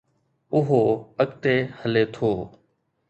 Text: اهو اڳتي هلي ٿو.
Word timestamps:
اهو 0.57 0.79
اڳتي 1.23 1.55
هلي 1.79 2.03
ٿو. 2.15 2.29